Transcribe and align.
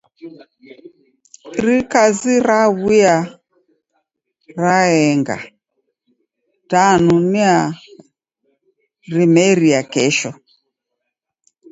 Iri 1.57 1.77
kazi 1.91 2.33
rawuya 2.47 3.15
raenga 4.61 5.35
danu 6.71 7.15
narimeria 7.33 9.81
kesho. 9.93 10.31